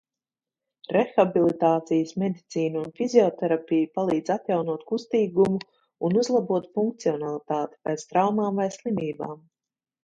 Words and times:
Rehabilitācijas 0.95 2.13
medicīna 2.23 2.81
un 2.81 2.89
fizioterapija 3.01 3.91
palīdz 3.99 4.33
atjaunot 4.39 4.89
kustīgumu 4.95 5.63
un 6.09 6.19
uzlabot 6.25 6.69
funkcionalitāti 6.81 7.83
pēc 7.87 8.11
traumām 8.13 8.61
vai 8.65 8.69
slimībām. 8.81 9.41